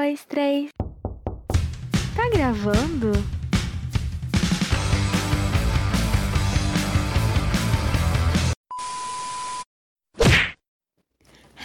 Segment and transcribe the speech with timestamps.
[0.00, 0.70] dois, três.
[2.16, 3.12] Tá gravando?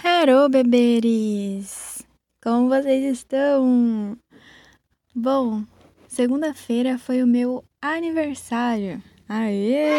[0.03, 2.05] Hello, beberes!
[2.43, 4.17] Como vocês estão?
[5.15, 5.63] Bom,
[6.10, 9.02] segunda-feira foi o meu aniversário.
[9.29, 9.97] Aê!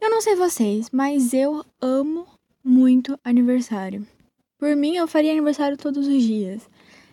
[0.00, 2.28] Eu não sei vocês, mas eu amo
[2.62, 4.06] muito aniversário.
[4.58, 6.68] Por mim, eu faria aniversário todos os dias.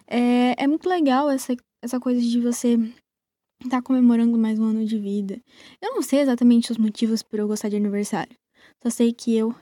[0.07, 2.75] É, é muito legal essa, essa coisa de você
[3.63, 5.41] estar tá comemorando mais um ano de vida.
[5.81, 8.35] Eu não sei exatamente os motivos por eu gostar de aniversário.
[8.81, 9.53] Só sei que eu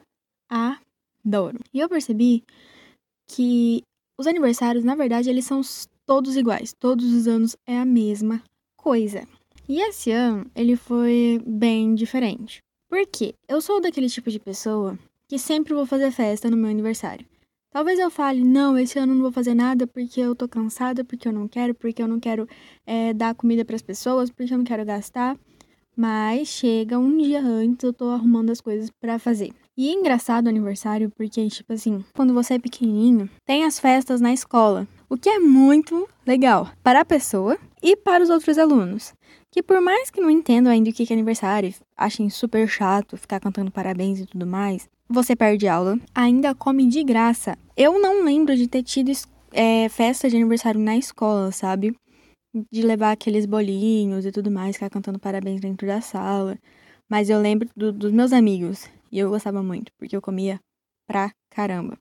[0.49, 1.59] adoro.
[1.73, 2.43] E eu percebi
[3.27, 3.81] que
[4.20, 5.61] os aniversários, na verdade, eles são
[6.05, 6.73] todos iguais.
[6.73, 8.43] Todos os anos é a mesma
[8.77, 9.27] coisa.
[9.67, 12.59] E esse ano, ele foi bem diferente.
[12.89, 13.34] Por quê?
[13.48, 17.25] Eu sou daquele tipo de pessoa que sempre vou fazer festa no meu aniversário.
[17.71, 21.26] Talvez eu fale, não, esse ano não vou fazer nada porque eu tô cansada, porque
[21.26, 22.45] eu não quero, porque eu não quero
[22.85, 25.37] é, dar comida para as pessoas, porque eu não quero gastar.
[25.95, 29.54] Mas chega um dia antes, eu tô arrumando as coisas para fazer.
[29.77, 34.20] E é engraçado o aniversário porque, tipo assim, quando você é pequenininho, tem as festas
[34.20, 39.13] na escola, o que é muito legal para a pessoa e para os outros alunos.
[39.49, 43.40] Que por mais que não entendam ainda o que é aniversário, achem super chato ficar
[43.40, 47.57] cantando parabéns e tudo mais, você perde aula, ainda come de graça.
[47.76, 49.12] Eu não lembro de ter tido
[49.51, 51.95] é, festa de aniversário na escola, sabe?
[52.71, 56.57] De levar aqueles bolinhos e tudo mais, ficar cantando parabéns dentro da sala.
[57.09, 58.89] Mas eu lembro do, dos meus amigos.
[59.12, 60.59] E eu gostava muito, porque eu comia
[61.05, 61.98] pra caramba.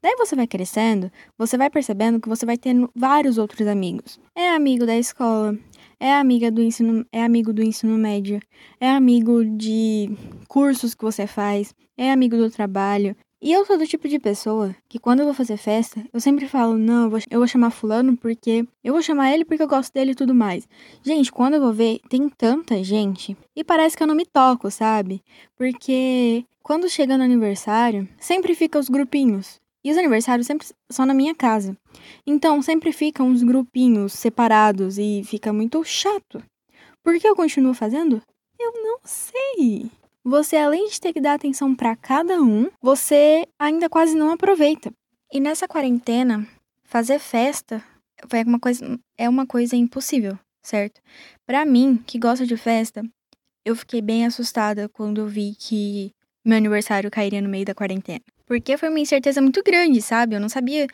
[0.00, 4.20] Daí você vai crescendo, você vai percebendo que você vai tendo vários outros amigos.
[4.36, 5.58] É amigo da escola,
[6.02, 8.40] é amiga do ensino, é amigo do ensino médio,
[8.80, 10.10] é amigo de
[10.48, 13.16] cursos que você faz, é amigo do trabalho.
[13.40, 16.48] E eu sou do tipo de pessoa que quando eu vou fazer festa, eu sempre
[16.48, 19.68] falo, não, eu vou, eu vou chamar fulano porque eu vou chamar ele porque eu
[19.68, 20.66] gosto dele e tudo mais.
[21.04, 24.72] Gente, quando eu vou ver, tem tanta gente e parece que eu não me toco,
[24.72, 25.22] sabe?
[25.56, 29.61] Porque quando chega no aniversário, sempre fica os grupinhos.
[29.84, 31.76] E os aniversários sempre são na minha casa.
[32.26, 36.42] Então sempre ficam uns grupinhos separados e fica muito chato.
[37.02, 38.22] Por que eu continuo fazendo?
[38.58, 39.90] Eu não sei.
[40.24, 44.92] Você, além de ter que dar atenção para cada um, você ainda quase não aproveita.
[45.32, 46.46] E nessa quarentena,
[46.84, 47.82] fazer festa
[48.32, 51.00] é uma coisa, é uma coisa impossível, certo?
[51.44, 53.02] Para mim, que gosta de festa,
[53.64, 56.12] eu fiquei bem assustada quando eu vi que
[56.44, 58.22] meu aniversário cairia no meio da quarentena.
[58.46, 60.36] Porque foi uma incerteza muito grande, sabe?
[60.36, 60.88] Eu não sabia o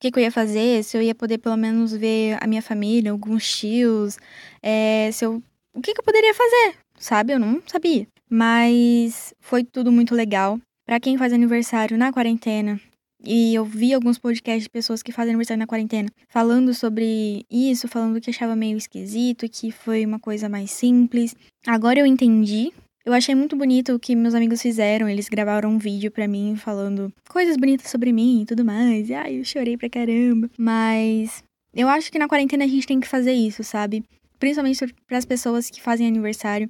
[0.00, 3.10] que, que eu ia fazer, se eu ia poder pelo menos ver a minha família,
[3.10, 4.18] alguns tios,
[4.62, 5.42] é, se eu.
[5.74, 7.32] O que, que eu poderia fazer, sabe?
[7.32, 8.06] Eu não sabia.
[8.30, 10.58] Mas foi tudo muito legal.
[10.86, 12.78] Para quem faz aniversário na quarentena,
[13.26, 17.88] e eu vi alguns podcasts de pessoas que fazem aniversário na quarentena falando sobre isso,
[17.88, 21.34] falando que achava meio esquisito, que foi uma coisa mais simples.
[21.66, 22.70] Agora eu entendi
[23.04, 25.08] eu achei muito bonito o que meus amigos fizeram.
[25.08, 29.08] Eles gravaram um vídeo para mim falando coisas bonitas sobre mim e tudo mais.
[29.10, 30.50] E ai, eu chorei pra caramba.
[30.58, 31.44] Mas
[31.74, 34.02] eu acho que na quarentena a gente tem que fazer isso, sabe?
[34.38, 36.68] Principalmente para as pessoas que fazem aniversário,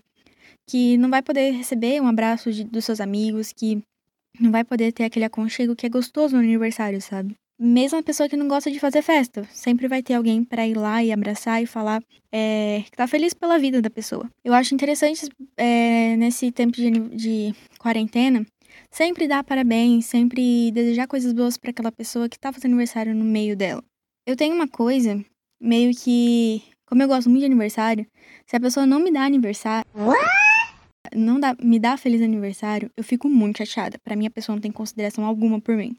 [0.67, 3.81] que não vai poder receber um abraço de, dos seus amigos, que
[4.41, 7.37] não vai poder ter aquele aconchego que é gostoso no aniversário, sabe?
[7.59, 10.77] Mesmo a pessoa que não gosta de fazer festa, sempre vai ter alguém para ir
[10.77, 14.29] lá e abraçar e falar é, que tá feliz pela vida da pessoa.
[14.45, 18.45] Eu acho interessante é, nesse tempo de, de quarentena
[18.91, 23.25] sempre dar parabéns, sempre desejar coisas boas para aquela pessoa que tá fazendo aniversário no
[23.25, 23.83] meio dela.
[24.27, 25.23] Eu tenho uma coisa
[25.61, 28.07] meio que, como eu gosto muito de aniversário,
[28.47, 29.87] se a pessoa não me dá aniversário,
[31.15, 33.99] não dá, me dá feliz aniversário, eu fico muito chateada.
[34.03, 35.97] Para mim a pessoa não tem consideração alguma por mim.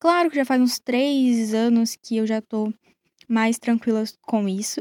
[0.00, 2.72] Claro que já faz uns três anos que eu já tô
[3.28, 4.80] mais tranquila com isso.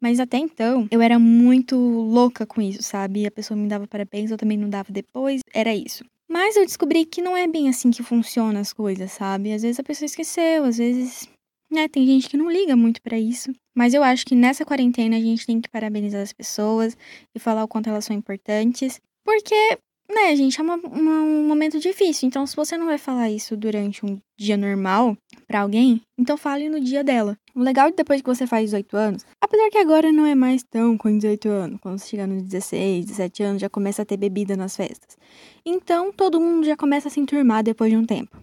[0.00, 3.26] Mas até então, eu era muito louca com isso, sabe?
[3.26, 5.42] A pessoa me dava parabéns, eu também não dava depois.
[5.52, 6.04] Era isso.
[6.28, 9.52] Mas eu descobri que não é bem assim que funcionam as coisas, sabe?
[9.52, 11.28] Às vezes a pessoa esqueceu, às vezes.
[11.70, 13.52] Né, tem gente que não liga muito para isso.
[13.76, 16.96] Mas eu acho que nessa quarentena a gente tem que parabenizar as pessoas
[17.34, 19.00] e falar o quanto elas são importantes.
[19.24, 19.78] Porque
[20.10, 22.26] né, gente, é uma, uma, um momento difícil.
[22.26, 25.16] Então, se você não vai falar isso durante um dia normal
[25.46, 27.36] para alguém, então fale no dia dela.
[27.54, 30.62] O legal é depois que você faz 18 anos, apesar que agora não é mais
[30.62, 34.16] tão com 18 anos, quando você chegar nos 16, 17 anos, já começa a ter
[34.16, 35.16] bebida nas festas.
[35.64, 38.36] Então, todo mundo já começa a se enturmar depois de um tempo.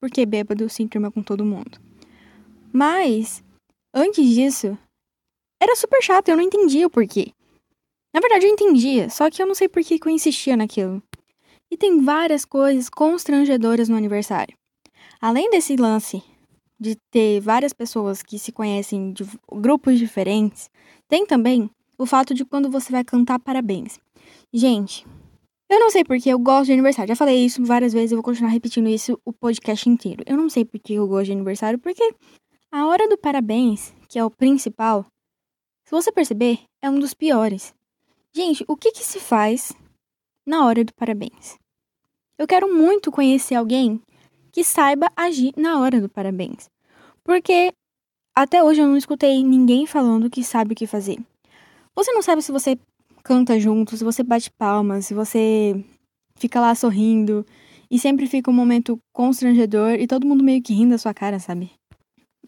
[0.00, 1.78] Porque bêbado se enturma com todo mundo.
[2.72, 3.42] Mas,
[3.94, 4.78] antes disso,
[5.62, 7.32] era super chato, eu não entendia o porquê.
[8.12, 11.02] Na verdade, eu entendia, só que eu não sei por que eu insistia naquilo.
[11.70, 14.56] E tem várias coisas constrangedoras no aniversário.
[15.20, 16.22] além desse lance
[16.78, 19.22] de ter várias pessoas que se conhecem de
[19.52, 20.70] grupos diferentes,
[21.06, 23.98] tem também o fato de quando você vai cantar parabéns.
[24.52, 25.06] Gente,
[25.68, 27.10] eu não sei porque eu gosto de aniversário.
[27.10, 30.24] Já falei isso várias vezes, eu vou continuar repetindo isso o podcast inteiro.
[30.26, 32.14] Eu não sei porque eu gosto de aniversário, porque
[32.72, 35.04] a hora do parabéns, que é o principal,
[35.84, 37.74] se você perceber, é um dos piores.
[38.34, 39.72] Gente, o que que se faz
[40.46, 41.59] na hora do parabéns?
[42.40, 44.00] Eu quero muito conhecer alguém
[44.50, 46.70] que saiba agir na hora do parabéns.
[47.22, 47.70] Porque
[48.34, 51.18] até hoje eu não escutei ninguém falando que sabe o que fazer.
[51.94, 52.78] Você não sabe se você
[53.22, 55.84] canta junto, se você bate palmas, se você
[56.34, 57.44] fica lá sorrindo
[57.90, 61.38] e sempre fica um momento constrangedor e todo mundo meio que rindo da sua cara,
[61.38, 61.70] sabe?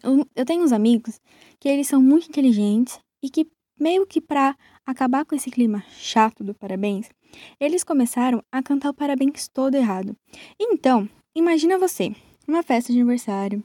[0.01, 1.21] Eu, eu tenho uns amigos
[1.59, 3.45] que eles são muito inteligentes e que
[3.79, 4.57] meio que pra
[4.87, 7.11] acabar com esse clima chato do parabéns,
[7.59, 10.15] eles começaram a cantar o parabéns todo errado.
[10.59, 12.15] Então, imagina você,
[12.47, 13.63] uma festa de aniversário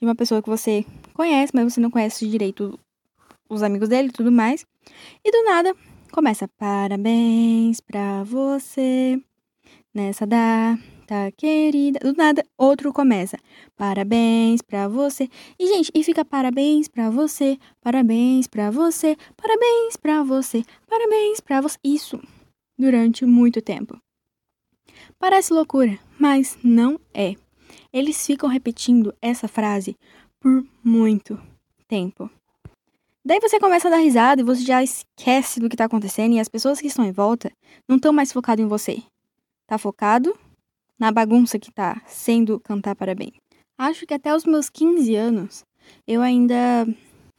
[0.00, 0.84] de uma pessoa que você
[1.14, 2.78] conhece, mas você não conhece direito
[3.48, 4.66] os amigos dele e tudo mais.
[5.24, 5.74] E do nada,
[6.12, 9.20] começa parabéns pra você
[9.94, 12.00] nessa data querida.
[12.00, 13.38] Do nada, outro começa
[13.76, 15.28] parabéns pra você.
[15.58, 21.60] E gente, e fica parabéns pra você, parabéns pra você, parabéns pra você, parabéns pra
[21.60, 21.78] você.
[21.82, 22.20] Isso
[22.78, 23.98] durante muito tempo.
[25.18, 27.34] Parece loucura, mas não é.
[27.92, 29.96] Eles ficam repetindo essa frase
[30.40, 31.40] por muito
[31.88, 32.30] tempo.
[33.24, 36.40] Daí você começa a dar risada e você já esquece do que tá acontecendo e
[36.40, 37.50] as pessoas que estão em volta
[37.88, 39.02] não estão mais focadas em você.
[39.66, 40.36] Tá focado
[40.98, 43.32] na bagunça que tá sendo cantar parabéns.
[43.78, 45.64] Acho que até os meus 15 anos
[46.06, 46.86] eu ainda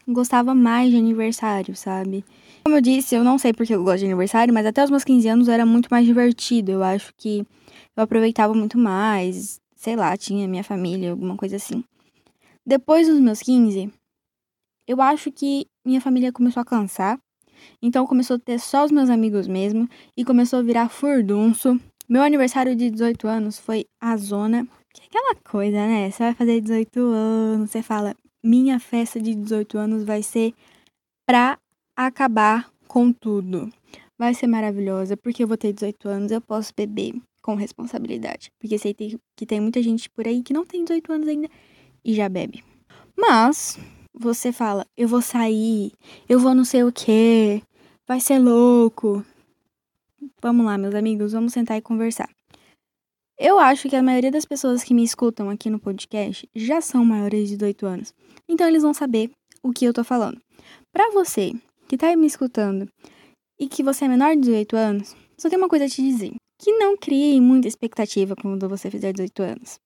[0.08, 2.26] gostava mais de aniversário, sabe?
[2.66, 5.04] Como eu disse, eu não sei porque eu gosto de aniversário, mas até os meus
[5.04, 6.72] 15 anos era muito mais divertido.
[6.72, 7.46] Eu acho que
[7.96, 11.84] eu aproveitava muito mais, sei lá, tinha minha família, alguma coisa assim.
[12.66, 13.94] Depois dos meus 15,
[14.88, 17.20] eu acho que minha família começou a cansar.
[17.80, 21.80] Então começou a ter só os meus amigos mesmo e começou a virar furdunço.
[22.10, 24.68] Meu aniversário de 18 anos foi a zona.
[24.92, 26.10] Que é aquela coisa, né?
[26.10, 30.52] Você vai fazer 18 anos, você fala, minha festa de 18 anos vai ser
[31.28, 31.60] pra
[31.95, 33.71] acabar com tudo.
[34.18, 38.51] Vai ser maravilhosa, porque eu vou ter 18 anos, eu posso beber com responsabilidade.
[38.59, 41.50] Porque sei que tem muita gente por aí que não tem 18 anos ainda
[42.03, 42.63] e já bebe.
[43.18, 43.77] Mas
[44.13, 45.92] você fala, eu vou sair,
[46.27, 47.62] eu vou não sei o que,
[48.07, 49.25] vai ser louco.
[50.42, 52.30] Vamos lá, meus amigos, vamos sentar e conversar.
[53.38, 57.03] Eu acho que a maioria das pessoas que me escutam aqui no podcast já são
[57.03, 58.13] maiores de 18 anos.
[58.47, 59.30] Então eles vão saber
[59.62, 60.42] o que eu tô falando.
[60.94, 61.53] Para você
[61.88, 62.88] que tá me escutando
[63.60, 66.34] e que você é menor de 18 anos, só tem uma coisa a te dizer.
[66.58, 69.80] Que não crie muita expectativa quando você fizer 18 anos.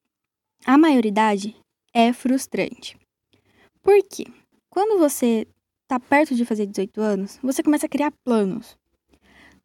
[0.65, 1.55] A maioridade
[1.93, 2.97] é frustrante.
[3.81, 4.25] Por quê?
[4.69, 5.47] Quando você
[5.87, 8.77] tá perto de fazer 18 anos, você começa a criar planos.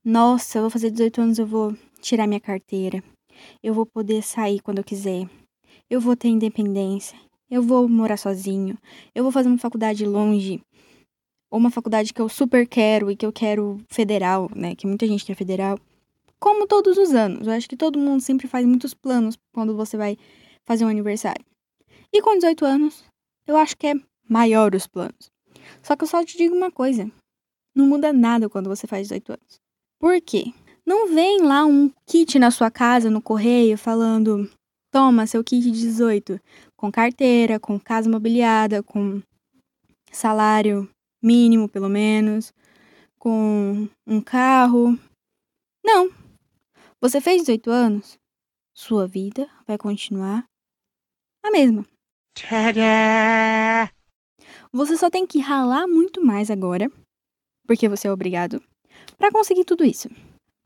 [0.02, 3.02] Nossa, eu vou fazer 18 anos, eu vou tirar minha carteira.
[3.62, 5.28] Eu vou poder sair quando eu quiser.
[5.90, 7.18] Eu vou ter independência.
[7.50, 8.78] Eu vou morar sozinho.
[9.14, 10.62] Eu vou fazer uma faculdade longe.
[11.54, 14.74] Ou uma faculdade que eu super quero e que eu quero federal, né?
[14.74, 15.78] Que muita gente quer federal.
[16.40, 17.46] Como todos os anos.
[17.46, 20.18] Eu acho que todo mundo sempre faz muitos planos quando você vai
[20.64, 21.46] fazer um aniversário.
[22.12, 23.04] E com 18 anos,
[23.46, 23.94] eu acho que é
[24.28, 25.30] maior os planos.
[25.80, 27.08] Só que eu só te digo uma coisa:
[27.72, 29.60] não muda nada quando você faz 18 anos.
[30.00, 30.52] Por quê?
[30.84, 34.50] Não vem lá um kit na sua casa, no correio, falando:
[34.90, 36.40] toma seu kit de 18,
[36.76, 39.22] com carteira, com casa mobiliada, com
[40.10, 40.90] salário
[41.24, 42.52] mínimo, pelo menos,
[43.18, 44.98] com um carro.
[45.84, 46.10] Não.
[47.00, 48.18] Você fez 18 anos,
[48.74, 50.44] sua vida vai continuar
[51.42, 51.86] a mesma.
[52.34, 53.90] Tadá!
[54.72, 56.90] Você só tem que ralar muito mais agora,
[57.66, 58.62] porque você é obrigado,
[59.16, 60.08] para conseguir tudo isso.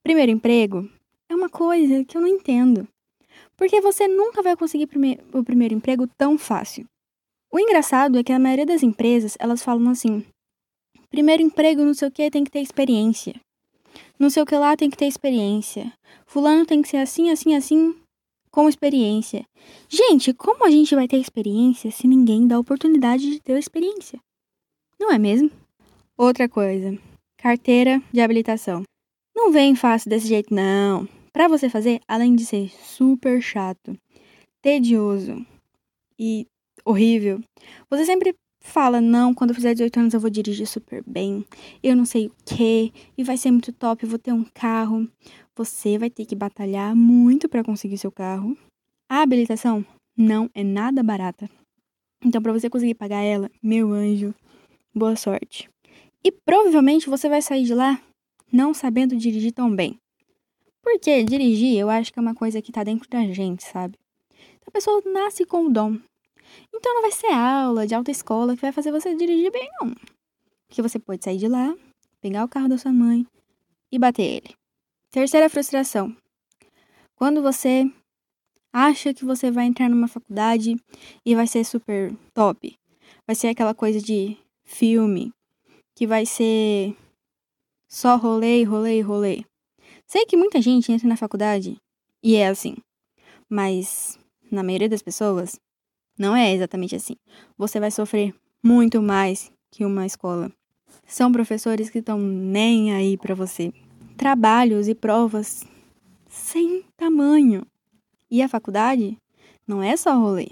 [0.02, 0.88] Primeiro emprego
[1.30, 2.88] é uma coisa que eu não entendo.
[3.56, 6.86] Porque você nunca vai conseguir prime o primeiro emprego tão fácil.
[7.52, 10.24] O engraçado é que a maioria das empresas, elas falam assim:
[11.10, 13.34] primeiro emprego, não sei o que, tem que ter experiência.
[14.18, 15.92] Não sei o que lá tem que ter experiência.
[16.26, 17.94] Fulano tem que ser assim, assim, assim,
[18.50, 19.44] com experiência.
[19.88, 24.18] Gente, como a gente vai ter experiência se ninguém dá oportunidade de ter experiência?
[24.98, 25.50] Não é mesmo?
[26.16, 26.98] Outra coisa,
[27.36, 28.82] carteira de habilitação.
[29.34, 31.08] Não vem fácil desse jeito, não.
[31.32, 33.96] Para você fazer, além de ser super chato,
[34.60, 35.46] tedioso
[36.18, 36.46] e
[36.84, 37.40] horrível,
[37.88, 38.34] você sempre
[38.68, 41.44] fala: não, quando eu fizer 18 anos eu vou dirigir super bem,
[41.82, 45.08] eu não sei o que, e vai ser muito top, eu vou ter um carro.
[45.56, 48.56] Você vai ter que batalhar muito para conseguir seu carro.
[49.08, 49.84] A habilitação
[50.16, 51.50] não é nada barata.
[52.24, 54.34] Então, para você conseguir pagar ela, meu anjo,
[54.94, 55.68] boa sorte.
[56.24, 58.00] E provavelmente você vai sair de lá
[58.52, 59.98] não sabendo dirigir tão bem.
[60.82, 63.96] Porque dirigir, eu acho que é uma coisa que tá dentro da gente, sabe?
[64.66, 65.98] A pessoa nasce com o dom.
[66.74, 69.94] Então não vai ser aula de autoescola que vai fazer você dirigir bem, não.
[70.66, 71.74] Porque você pode sair de lá,
[72.20, 73.26] pegar o carro da sua mãe
[73.90, 74.54] e bater ele.
[75.10, 76.14] Terceira frustração.
[77.16, 77.90] Quando você
[78.72, 80.76] acha que você vai entrar numa faculdade
[81.24, 82.76] e vai ser super top.
[83.26, 85.32] Vai ser aquela coisa de filme,
[85.94, 86.96] que vai ser
[87.88, 89.44] só rolê, rolê, rolê.
[90.06, 91.76] Sei que muita gente entra na faculdade
[92.22, 92.76] e é assim,
[93.48, 94.18] mas
[94.50, 95.58] na maioria das pessoas
[96.18, 97.14] não é exatamente assim.
[97.56, 100.50] Você vai sofrer muito mais que uma escola.
[101.06, 103.72] São professores que estão nem aí para você.
[104.16, 105.64] Trabalhos e provas
[106.28, 107.64] sem tamanho.
[108.30, 109.16] E a faculdade
[109.66, 110.50] não é só rolê.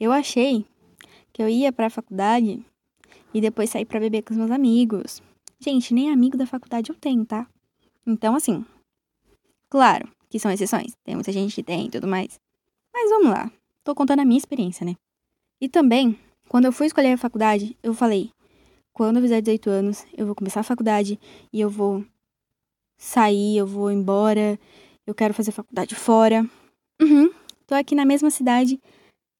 [0.00, 0.64] Eu achei
[1.32, 2.64] que eu ia para a faculdade
[3.34, 5.22] e depois sair para beber com os meus amigos.
[5.60, 7.46] Gente, nem amigo da faculdade eu tenho, tá?
[8.06, 8.64] Então, assim,
[9.68, 10.96] claro que são exceções.
[11.04, 12.40] Tem muita gente que tem e tudo mais.
[12.92, 13.50] Mas vamos lá.
[13.84, 14.94] Tô contando a minha experiência, né?
[15.60, 18.30] E também, quando eu fui escolher a faculdade, eu falei:
[18.92, 21.18] quando eu fizer 18 anos, eu vou começar a faculdade
[21.52, 22.04] e eu vou
[22.96, 24.58] sair, eu vou embora,
[25.04, 26.48] eu quero fazer faculdade fora.
[27.00, 27.32] Uhum,
[27.66, 28.80] tô aqui na mesma cidade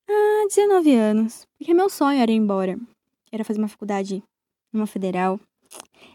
[0.08, 2.76] há 19 anos, porque meu sonho era ir embora.
[3.30, 4.22] Era fazer uma faculdade
[4.72, 5.38] numa federal.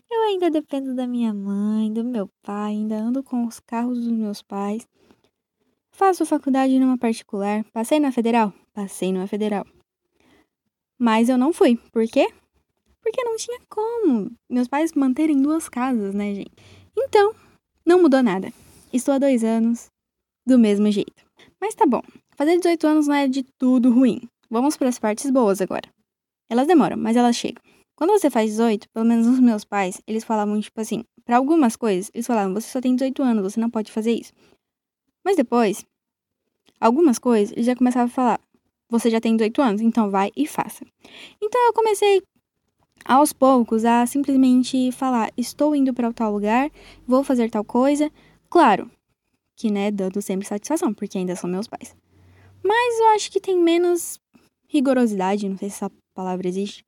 [0.09, 4.11] Eu ainda dependo da minha mãe, do meu pai, ainda ando com os carros dos
[4.11, 4.85] meus pais.
[5.97, 7.63] Faço faculdade numa particular.
[7.73, 8.53] Passei na federal?
[8.71, 9.65] Passei numa federal.
[10.95, 11.75] Mas eu não fui.
[11.91, 12.31] Por quê?
[13.01, 14.31] Porque não tinha como.
[14.47, 16.51] Meus pais manterem duas casas, né, gente?
[16.95, 17.33] Então,
[17.83, 18.53] não mudou nada.
[18.93, 19.87] Estou há dois anos
[20.45, 21.25] do mesmo jeito.
[21.59, 22.03] Mas tá bom.
[22.35, 24.21] Fazer 18 anos não é de tudo ruim.
[24.51, 25.89] Vamos para as partes boas agora.
[26.47, 27.63] Elas demoram, mas elas chegam.
[27.95, 31.75] Quando você faz 18, pelo menos os meus pais, eles falavam tipo assim, para algumas
[31.75, 34.31] coisas, eles falavam: "Você só tem 18 anos, você não pode fazer isso".
[35.27, 35.85] Mas depois,
[36.79, 38.39] algumas coisas, eles já começavam a falar:
[38.89, 40.85] "Você já tem 18 anos, então vai e faça".
[41.41, 42.23] Então eu comecei
[43.03, 46.71] aos poucos a simplesmente falar: "Estou indo para tal lugar,
[47.05, 48.09] vou fazer tal coisa".
[48.49, 48.89] Claro,
[49.57, 51.93] que, né, dando sempre satisfação, porque ainda são meus pais.
[52.63, 54.21] Mas eu acho que tem menos
[54.69, 56.85] rigorosidade, não sei se essa palavra existe,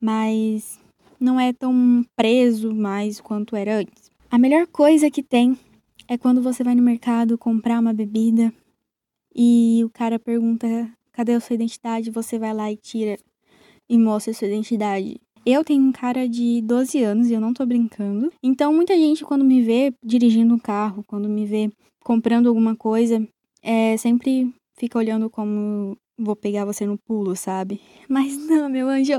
[0.00, 0.80] mas
[1.20, 4.10] não é tão preso mais quanto era antes.
[4.30, 5.58] A melhor coisa que tem
[6.12, 8.52] é quando você vai no mercado comprar uma bebida
[9.34, 10.66] e o cara pergunta
[11.10, 13.18] cadê a sua identidade, você vai lá e tira
[13.88, 15.18] e mostra a sua identidade.
[15.44, 18.30] Eu tenho um cara de 12 anos e eu não tô brincando.
[18.42, 21.70] Então, muita gente, quando me vê dirigindo um carro, quando me vê
[22.04, 23.26] comprando alguma coisa,
[23.62, 27.80] é, sempre fica olhando como vou pegar você no pulo, sabe?
[28.06, 29.18] Mas não, meu anjo.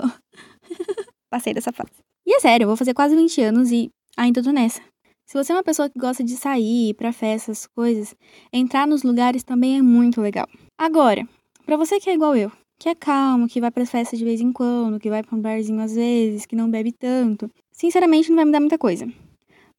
[1.28, 1.92] Passei dessa fase.
[2.24, 4.93] E é sério, eu vou fazer quase 20 anos e ainda tô nessa.
[5.26, 8.16] Se você é uma pessoa que gosta de sair, ir pra festas, coisas,
[8.52, 10.48] entrar nos lugares também é muito legal.
[10.78, 11.28] Agora,
[11.66, 14.42] para você que é igual eu, que é calmo, que vai para festas de vez
[14.42, 18.36] em quando, que vai para um barzinho às vezes, que não bebe tanto, sinceramente não
[18.36, 19.08] vai mudar muita coisa.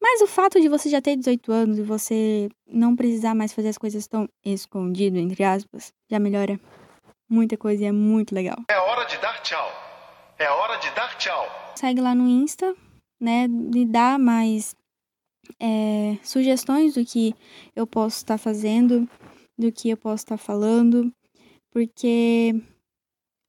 [0.01, 3.69] Mas o fato de você já ter 18 anos e você não precisar mais fazer
[3.69, 6.59] as coisas tão escondido, entre aspas, já melhora
[7.29, 8.57] muita coisa e é muito legal.
[8.69, 9.67] É hora de dar tchau.
[10.39, 11.47] É hora de dar tchau.
[11.77, 12.75] Segue lá no Insta,
[13.21, 13.47] né?
[13.49, 14.75] Me dá mais
[15.61, 17.35] é, sugestões do que
[17.75, 19.09] eu posso estar fazendo,
[19.59, 21.13] do que eu posso estar falando,
[21.71, 22.55] porque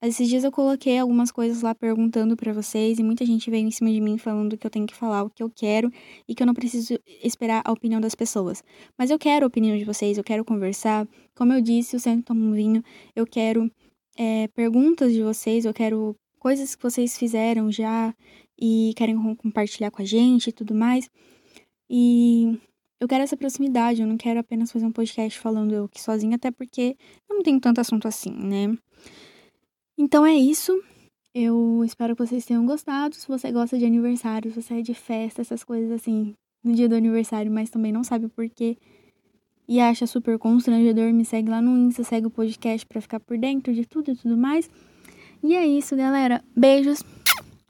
[0.01, 3.71] esses dias eu coloquei algumas coisas lá perguntando para vocês e muita gente veio em
[3.71, 5.91] cima de mim falando que eu tenho que falar o que eu quero
[6.27, 8.63] e que eu não preciso esperar a opinião das pessoas.
[8.97, 11.07] Mas eu quero a opinião de vocês, eu quero conversar.
[11.35, 12.83] Como eu disse, o Centro Toma um Vinho,
[13.15, 13.71] eu quero
[14.17, 18.13] é, perguntas de vocês, eu quero coisas que vocês fizeram já
[18.59, 21.09] e querem compartilhar com a gente e tudo mais.
[21.89, 22.59] E
[22.99, 26.35] eu quero essa proximidade, eu não quero apenas fazer um podcast falando eu aqui sozinha,
[26.35, 26.97] até porque
[27.29, 28.75] eu não tenho tanto assunto assim, né?
[29.97, 30.71] Então é isso.
[31.33, 33.15] Eu espero que vocês tenham gostado.
[33.15, 36.87] Se você gosta de aniversário, se você é de festa, essas coisas assim, no dia
[36.87, 38.77] do aniversário, mas também não sabe o porquê
[39.67, 43.37] e acha super constrangedor, me segue lá no Insta, segue o podcast para ficar por
[43.37, 44.69] dentro de tudo e tudo mais.
[45.43, 46.43] E é isso, galera.
[46.55, 47.03] Beijos.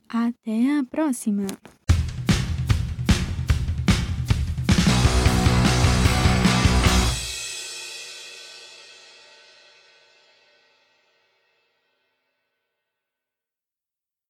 [0.08, 1.48] Até a próxima.